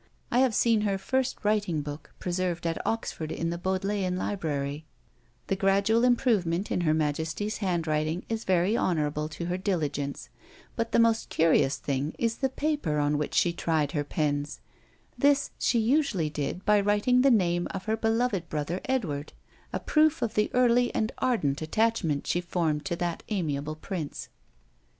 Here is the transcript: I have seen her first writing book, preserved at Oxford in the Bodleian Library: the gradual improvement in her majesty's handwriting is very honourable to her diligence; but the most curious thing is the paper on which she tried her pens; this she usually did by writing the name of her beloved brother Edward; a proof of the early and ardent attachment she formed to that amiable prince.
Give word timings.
I 0.31 0.39
have 0.39 0.55
seen 0.55 0.81
her 0.81 0.97
first 0.97 1.45
writing 1.45 1.83
book, 1.83 2.11
preserved 2.17 2.65
at 2.65 2.83
Oxford 2.87 3.31
in 3.31 3.51
the 3.51 3.57
Bodleian 3.59 4.17
Library: 4.17 4.83
the 5.45 5.55
gradual 5.55 6.03
improvement 6.03 6.71
in 6.71 6.81
her 6.81 6.93
majesty's 6.95 7.57
handwriting 7.57 8.25
is 8.27 8.43
very 8.43 8.75
honourable 8.75 9.29
to 9.29 9.45
her 9.45 9.59
diligence; 9.59 10.29
but 10.75 10.91
the 10.91 10.97
most 10.97 11.29
curious 11.29 11.77
thing 11.77 12.15
is 12.17 12.37
the 12.37 12.49
paper 12.49 12.97
on 12.97 13.19
which 13.19 13.35
she 13.35 13.53
tried 13.53 13.91
her 13.91 14.03
pens; 14.03 14.59
this 15.19 15.51
she 15.59 15.77
usually 15.77 16.31
did 16.31 16.65
by 16.65 16.81
writing 16.81 17.21
the 17.21 17.29
name 17.29 17.67
of 17.69 17.85
her 17.85 17.95
beloved 17.95 18.49
brother 18.49 18.81
Edward; 18.85 19.33
a 19.71 19.79
proof 19.79 20.23
of 20.23 20.33
the 20.33 20.49
early 20.55 20.91
and 20.95 21.11
ardent 21.19 21.61
attachment 21.61 22.25
she 22.25 22.41
formed 22.41 22.83
to 22.85 22.95
that 22.95 23.21
amiable 23.29 23.75
prince. 23.75 24.29